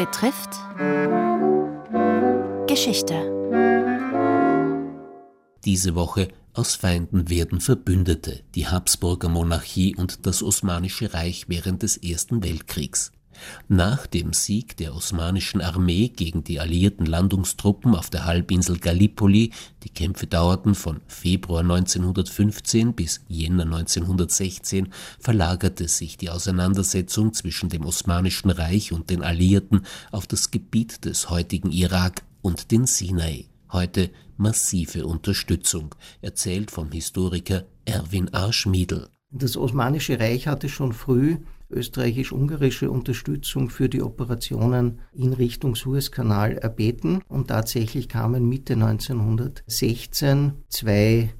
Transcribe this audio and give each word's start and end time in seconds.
betrifft 0.00 0.56
Geschichte. 2.66 3.14
Diese 5.66 5.94
Woche 5.94 6.28
aus 6.54 6.74
Feinden 6.74 7.28
werden 7.28 7.60
Verbündete, 7.60 8.42
die 8.54 8.66
Habsburger 8.66 9.28
Monarchie 9.28 9.94
und 9.94 10.26
das 10.26 10.42
Osmanische 10.42 11.12
Reich 11.12 11.44
während 11.48 11.82
des 11.82 11.98
Ersten 11.98 12.42
Weltkriegs. 12.42 13.12
Nach 13.68 14.06
dem 14.06 14.32
Sieg 14.32 14.76
der 14.76 14.94
osmanischen 14.94 15.60
Armee 15.60 16.08
gegen 16.08 16.44
die 16.44 16.60
alliierten 16.60 17.06
Landungstruppen 17.06 17.94
auf 17.94 18.10
der 18.10 18.24
Halbinsel 18.24 18.78
Gallipoli, 18.78 19.52
die 19.82 19.88
Kämpfe 19.88 20.26
dauerten 20.26 20.74
von 20.74 21.00
Februar 21.06 21.60
1915 21.60 22.94
bis 22.94 23.20
Jänner 23.28 23.64
1916, 23.64 24.88
verlagerte 25.18 25.88
sich 25.88 26.16
die 26.16 26.30
Auseinandersetzung 26.30 27.32
zwischen 27.32 27.68
dem 27.68 27.84
Osmanischen 27.84 28.50
Reich 28.50 28.92
und 28.92 29.10
den 29.10 29.22
Alliierten 29.22 29.86
auf 30.10 30.26
das 30.26 30.50
Gebiet 30.50 31.04
des 31.04 31.30
heutigen 31.30 31.70
Irak 31.70 32.22
und 32.42 32.70
den 32.70 32.86
Sinai. 32.86 33.46
Heute 33.72 34.10
massive 34.36 35.06
Unterstützung, 35.06 35.94
erzählt 36.22 36.70
vom 36.70 36.90
Historiker 36.90 37.64
Erwin 37.84 38.32
A. 38.34 38.52
Schmiedl. 38.52 39.08
Das 39.30 39.56
Osmanische 39.56 40.18
Reich 40.18 40.48
hatte 40.48 40.68
schon 40.68 40.92
früh 40.92 41.36
österreichisch-ungarische 41.70 42.90
Unterstützung 42.90 43.70
für 43.70 43.88
die 43.88 44.02
Operationen 44.02 45.00
in 45.12 45.32
Richtung 45.32 45.74
Suezkanal 45.76 46.58
erbeten. 46.58 47.22
Und 47.28 47.48
tatsächlich 47.48 48.08
kamen 48.08 48.48
Mitte 48.48 48.74
1916 48.74 50.52
zwei 50.68 51.30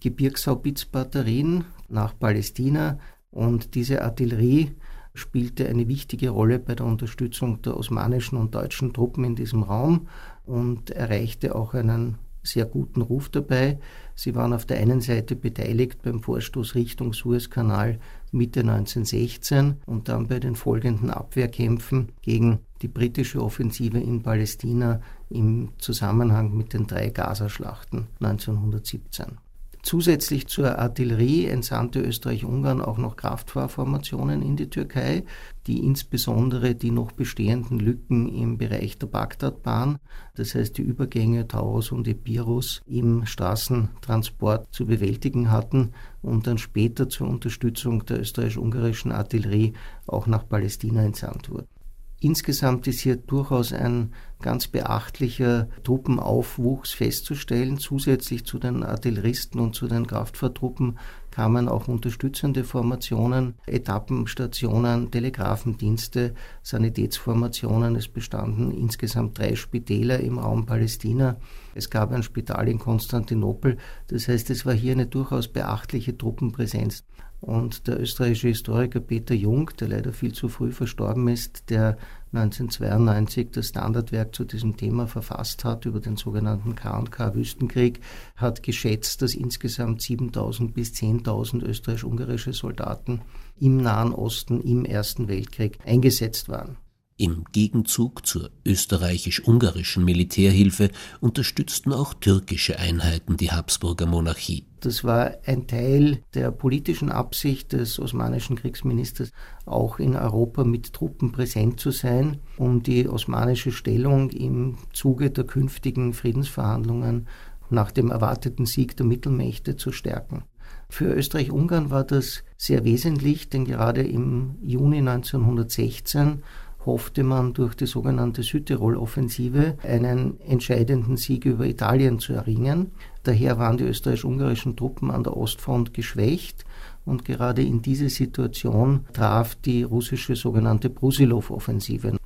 Gebirgshaubitsbatterien 0.00 1.64
nach 1.88 2.18
Palästina. 2.18 2.98
Und 3.30 3.74
diese 3.74 4.02
Artillerie 4.02 4.72
spielte 5.14 5.68
eine 5.68 5.88
wichtige 5.88 6.30
Rolle 6.30 6.58
bei 6.58 6.74
der 6.74 6.86
Unterstützung 6.86 7.62
der 7.62 7.76
osmanischen 7.76 8.38
und 8.38 8.54
deutschen 8.54 8.92
Truppen 8.92 9.24
in 9.24 9.34
diesem 9.34 9.62
Raum 9.62 10.08
und 10.44 10.90
erreichte 10.90 11.54
auch 11.54 11.74
einen 11.74 12.18
sehr 12.42 12.64
guten 12.64 13.02
Ruf 13.02 13.28
dabei. 13.28 13.78
Sie 14.14 14.34
waren 14.34 14.52
auf 14.52 14.66
der 14.66 14.78
einen 14.78 15.00
Seite 15.00 15.36
beteiligt 15.36 16.02
beim 16.02 16.22
Vorstoß 16.22 16.74
Richtung 16.74 17.12
Suezkanal 17.12 17.98
Mitte 18.32 18.60
1916 18.60 19.76
und 19.86 20.08
dann 20.08 20.28
bei 20.28 20.38
den 20.38 20.54
folgenden 20.54 21.10
Abwehrkämpfen 21.10 22.12
gegen 22.22 22.60
die 22.82 22.88
britische 22.88 23.42
Offensive 23.42 23.98
in 23.98 24.22
Palästina 24.22 25.00
im 25.28 25.70
Zusammenhang 25.78 26.56
mit 26.56 26.72
den 26.72 26.86
drei 26.86 27.10
Gazaschlachten 27.10 28.06
1917. 28.20 29.38
Zusätzlich 29.82 30.46
zur 30.46 30.78
Artillerie 30.78 31.46
entsandte 31.46 32.00
Österreich-Ungarn 32.00 32.82
auch 32.82 32.98
noch 32.98 33.16
Kraftfahrformationen 33.16 34.42
in 34.42 34.56
die 34.56 34.68
Türkei, 34.68 35.24
die 35.66 35.78
insbesondere 35.84 36.74
die 36.74 36.90
noch 36.90 37.12
bestehenden 37.12 37.80
Lücken 37.80 38.28
im 38.28 38.58
Bereich 38.58 38.98
der 38.98 39.06
Bagdadbahn, 39.06 39.98
das 40.34 40.54
heißt 40.54 40.76
die 40.76 40.82
Übergänge 40.82 41.48
Taurus 41.48 41.92
und 41.92 42.06
Epirus 42.06 42.82
im 42.86 43.24
Straßentransport 43.24 44.68
zu 44.70 44.84
bewältigen 44.84 45.50
hatten 45.50 45.92
und 46.20 46.46
dann 46.46 46.58
später 46.58 47.08
zur 47.08 47.28
Unterstützung 47.28 48.04
der 48.04 48.20
österreichisch-ungarischen 48.20 49.12
Artillerie 49.12 49.72
auch 50.06 50.26
nach 50.26 50.46
Palästina 50.46 51.02
entsandt 51.02 51.48
wurden. 51.48 51.79
Insgesamt 52.22 52.86
ist 52.86 53.00
hier 53.00 53.16
durchaus 53.16 53.72
ein 53.72 54.12
ganz 54.42 54.68
beachtlicher 54.68 55.68
Truppenaufwuchs 55.84 56.92
festzustellen. 56.92 57.78
Zusätzlich 57.78 58.44
zu 58.44 58.58
den 58.58 58.82
Artilleristen 58.82 59.58
und 59.58 59.74
zu 59.74 59.88
den 59.88 60.06
Kraftfahrtruppen 60.06 60.98
kamen 61.30 61.66
auch 61.66 61.88
unterstützende 61.88 62.64
Formationen, 62.64 63.54
Etappenstationen, 63.64 65.10
Telegrafendienste, 65.10 66.34
Sanitätsformationen. 66.62 67.96
Es 67.96 68.08
bestanden 68.08 68.70
insgesamt 68.70 69.38
drei 69.38 69.54
Spitäler 69.54 70.20
im 70.20 70.38
Raum 70.38 70.66
Palästina. 70.66 71.36
Es 71.74 71.88
gab 71.88 72.12
ein 72.12 72.22
Spital 72.22 72.68
in 72.68 72.78
Konstantinopel. 72.78 73.78
Das 74.08 74.28
heißt, 74.28 74.50
es 74.50 74.66
war 74.66 74.74
hier 74.74 74.92
eine 74.92 75.06
durchaus 75.06 75.48
beachtliche 75.48 76.18
Truppenpräsenz. 76.18 77.04
Und 77.40 77.86
der 77.86 77.98
österreichische 77.98 78.48
Historiker 78.48 79.00
Peter 79.00 79.34
Jung, 79.34 79.70
der 79.80 79.88
leider 79.88 80.12
viel 80.12 80.32
zu 80.32 80.48
früh 80.48 80.72
verstorben 80.72 81.26
ist, 81.28 81.70
der 81.70 81.96
1992 82.32 83.50
das 83.50 83.68
Standardwerk 83.68 84.34
zu 84.34 84.44
diesem 84.44 84.76
Thema 84.76 85.06
verfasst 85.06 85.64
hat, 85.64 85.86
über 85.86 86.00
den 86.00 86.16
sogenannten 86.16 86.74
K&K-Wüstenkrieg, 86.74 88.00
hat 88.36 88.62
geschätzt, 88.62 89.22
dass 89.22 89.34
insgesamt 89.34 90.02
7000 90.02 90.74
bis 90.74 90.92
10.000 90.92 91.62
österreichisch-ungarische 91.62 92.52
Soldaten 92.52 93.22
im 93.58 93.78
Nahen 93.78 94.12
Osten 94.12 94.60
im 94.60 94.84
Ersten 94.84 95.26
Weltkrieg 95.28 95.78
eingesetzt 95.86 96.48
waren. 96.50 96.76
Im 97.20 97.44
Gegenzug 97.52 98.26
zur 98.26 98.48
österreichisch-ungarischen 98.64 100.06
Militärhilfe 100.06 100.88
unterstützten 101.20 101.92
auch 101.92 102.14
türkische 102.14 102.78
Einheiten 102.78 103.36
die 103.36 103.50
Habsburger 103.50 104.06
Monarchie. 104.06 104.64
Das 104.80 105.04
war 105.04 105.32
ein 105.44 105.66
Teil 105.66 106.22
der 106.32 106.50
politischen 106.50 107.12
Absicht 107.12 107.74
des 107.74 107.98
osmanischen 107.98 108.56
Kriegsministers, 108.56 109.32
auch 109.66 109.98
in 109.98 110.16
Europa 110.16 110.64
mit 110.64 110.94
Truppen 110.94 111.30
präsent 111.30 111.78
zu 111.78 111.90
sein, 111.90 112.38
um 112.56 112.82
die 112.82 113.06
osmanische 113.06 113.70
Stellung 113.70 114.30
im 114.30 114.78
Zuge 114.94 115.30
der 115.30 115.44
künftigen 115.44 116.14
Friedensverhandlungen 116.14 117.28
nach 117.68 117.90
dem 117.90 118.10
erwarteten 118.10 118.64
Sieg 118.64 118.96
der 118.96 119.04
Mittelmächte 119.04 119.76
zu 119.76 119.92
stärken. 119.92 120.44
Für 120.88 121.12
Österreich-Ungarn 121.12 121.90
war 121.90 122.04
das 122.04 122.44
sehr 122.56 122.84
wesentlich, 122.84 123.50
denn 123.50 123.66
gerade 123.66 124.02
im 124.02 124.56
Juni 124.62 124.98
1916 124.98 126.42
hoffte 126.86 127.22
man 127.22 127.52
durch 127.52 127.74
die 127.74 127.86
sogenannte 127.86 128.42
Südtirol-Offensive 128.42 129.76
einen 129.82 130.40
entscheidenden 130.40 131.16
Sieg 131.16 131.44
über 131.44 131.66
Italien 131.66 132.18
zu 132.18 132.32
erringen. 132.32 132.92
Daher 133.22 133.58
waren 133.58 133.76
die 133.76 133.84
österreichisch-ungarischen 133.84 134.76
Truppen 134.76 135.10
an 135.10 135.24
der 135.24 135.36
Ostfront 135.36 135.92
geschwächt 135.92 136.64
und 137.04 137.24
gerade 137.24 137.62
in 137.62 137.82
diese 137.82 138.08
Situation 138.08 139.04
traf 139.12 139.54
die 139.56 139.82
russische 139.82 140.36
sogenannte 140.36 140.88
Brusilov-Offensive. 140.88 142.19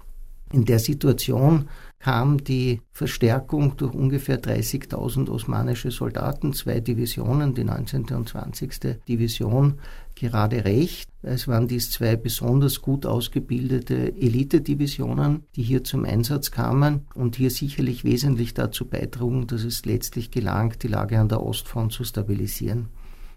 In 0.54 0.64
der 0.64 0.78
Situation 0.78 1.68
kam 1.98 2.44
die 2.44 2.80
Verstärkung 2.92 3.76
durch 3.76 3.92
ungefähr 3.92 4.40
30.000 4.40 5.28
osmanische 5.28 5.90
Soldaten, 5.90 6.52
zwei 6.52 6.78
Divisionen, 6.78 7.56
die 7.56 7.64
19. 7.64 8.04
und 8.14 8.28
20. 8.28 9.04
Division, 9.08 9.80
gerade 10.14 10.64
recht. 10.64 11.10
Es 11.22 11.48
waren 11.48 11.66
dies 11.66 11.90
zwei 11.90 12.14
besonders 12.14 12.82
gut 12.82 13.04
ausgebildete 13.04 14.14
Elitedivisionen, 14.16 15.42
die 15.56 15.64
hier 15.64 15.82
zum 15.82 16.04
Einsatz 16.04 16.52
kamen 16.52 17.00
und 17.16 17.34
hier 17.34 17.50
sicherlich 17.50 18.04
wesentlich 18.04 18.54
dazu 18.54 18.84
beitrugen, 18.84 19.48
dass 19.48 19.64
es 19.64 19.84
letztlich 19.84 20.30
gelang, 20.30 20.78
die 20.80 20.86
Lage 20.86 21.18
an 21.18 21.28
der 21.28 21.42
Ostfront 21.42 21.90
zu 21.92 22.04
stabilisieren. 22.04 22.90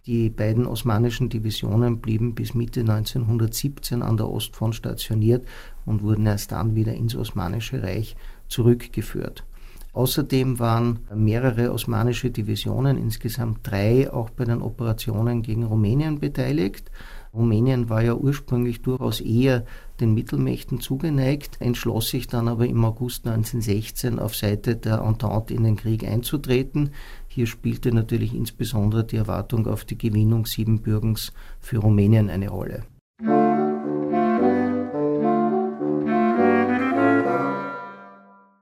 Die 0.07 0.29
beiden 0.29 0.65
osmanischen 0.67 1.27
Divisionen 1.27 1.99
blieben 1.99 2.33
bis 2.33 2.53
Mitte 2.53 2.79
1917 2.79 4.01
an 4.01 4.15
der 4.15 4.29
Ostfront 4.29 4.73
stationiert 4.73 5.45
und 5.85 6.01
wurden 6.01 6.25
erst 6.25 6.53
dann 6.53 6.75
wieder 6.75 6.93
ins 6.93 7.13
Osmanische 7.13 7.83
Reich 7.83 8.15
zurückgeführt. 8.47 9.43
Außerdem 9.91 10.59
waren 10.59 10.99
mehrere 11.13 11.73
osmanische 11.73 12.29
Divisionen, 12.29 12.97
insgesamt 12.97 13.59
drei, 13.63 14.09
auch 14.13 14.29
bei 14.29 14.45
den 14.45 14.61
Operationen 14.61 15.41
gegen 15.41 15.63
Rumänien 15.63 16.19
beteiligt. 16.19 16.89
Rumänien 17.33 17.89
war 17.89 18.03
ja 18.03 18.13
ursprünglich 18.13 18.81
durchaus 18.81 19.19
eher 19.19 19.65
den 19.99 20.13
Mittelmächten 20.13 20.79
zugeneigt, 20.79 21.59
entschloss 21.59 22.09
sich 22.09 22.27
dann 22.27 22.47
aber 22.47 22.67
im 22.67 22.85
August 22.85 23.27
1916 23.27 24.19
auf 24.19 24.35
Seite 24.35 24.75
der 24.75 25.01
Entente 25.01 25.53
in 25.53 25.63
den 25.63 25.75
Krieg 25.75 26.03
einzutreten. 26.07 26.91
Hier 27.37 27.45
spielte 27.45 27.91
natürlich 27.91 28.33
insbesondere 28.33 29.05
die 29.05 29.17
Erwartung 29.17 29.67
auf 29.67 29.85
die 29.85 29.95
Gewinnung 29.95 30.47
Siebenbürgens 30.47 31.33
für 31.59 31.77
Rumänien 31.77 32.31
eine 32.31 32.49
Rolle. 32.49 32.87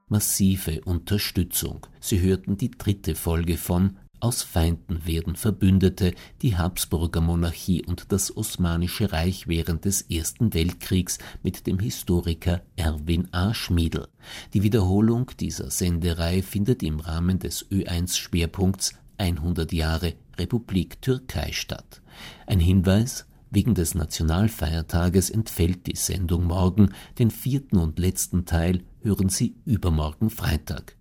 Massive 0.10 0.82
Unterstützung. 0.84 1.88
Sie 2.02 2.20
hörten 2.20 2.58
die 2.58 2.72
dritte 2.72 3.16
Folge 3.16 3.56
von 3.56 3.96
aus 4.26 4.42
Feinden 4.42 5.06
werden 5.06 5.36
Verbündete, 5.36 6.16
die 6.42 6.58
Habsburger 6.58 7.22
Monarchie 7.22 7.86
und 7.86 8.12
das 8.12 8.36
Osmanische 8.36 9.12
Reich 9.12 9.48
während 9.48 9.86
des 9.86 10.02
Ersten 10.02 10.56
Weltkriegs 10.56 11.20
mit 11.44 11.68
dem 11.68 11.78
Historiker 11.78 12.64
Erwin 12.76 13.28
A. 13.32 13.54
Schmiedl. 13.54 14.08
Die 14.56 14.64
Wiederholung 14.64 15.30
dieser 15.40 15.70
Sendereihe 15.70 16.42
findet 16.42 16.82
im 16.82 17.02
Rahmen 17.02 17.38
des 17.38 17.70
Ö1 17.70 18.18
Schwerpunkts 18.18 18.96
100 19.20 19.72
Jahre 19.72 20.16
Republik 20.40 21.04
Türkei 21.04 21.52
statt. 21.52 22.02
Ein 22.48 22.60
Hinweis, 22.60 23.28
Wegen 23.52 23.76
des 23.76 23.94
Nationalfeiertages 23.94 25.30
entfällt 25.30 25.86
die 25.88 25.96
Sendung 25.96 26.46
morgen, 26.46 26.90
den 27.20 27.30
vierten 27.30 27.78
und 27.78 28.00
letzten 28.00 28.46
Teil 28.46 28.82
hören 29.02 29.30
Sie 29.30 29.56
übermorgen 29.66 30.30
Freitag. 30.30 30.94